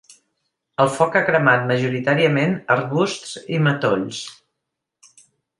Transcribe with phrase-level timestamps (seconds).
[0.85, 4.27] El foc ha cremat majoritàriament arbusts i matolls.